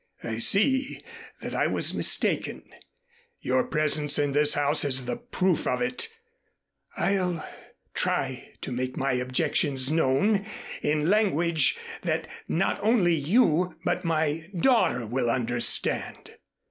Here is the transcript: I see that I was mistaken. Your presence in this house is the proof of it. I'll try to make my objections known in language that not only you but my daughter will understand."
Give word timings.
I 0.23 0.39
see 0.39 1.03
that 1.41 1.53
I 1.53 1.67
was 1.67 1.93
mistaken. 1.93 2.63
Your 3.39 3.63
presence 3.67 4.17
in 4.17 4.31
this 4.31 4.55
house 4.55 4.83
is 4.83 5.05
the 5.05 5.17
proof 5.17 5.67
of 5.67 5.79
it. 5.79 6.09
I'll 6.97 7.47
try 7.93 8.55
to 8.61 8.71
make 8.71 8.97
my 8.97 9.13
objections 9.13 9.91
known 9.91 10.47
in 10.81 11.11
language 11.11 11.77
that 12.01 12.27
not 12.47 12.79
only 12.81 13.13
you 13.13 13.75
but 13.85 14.03
my 14.03 14.47
daughter 14.59 15.05
will 15.05 15.29
understand." 15.29 16.33